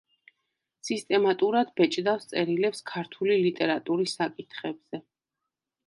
[0.89, 5.07] სისტემატურად ბეჭდავს წერილებს ქართული ლიტერატურის საკითხებზე.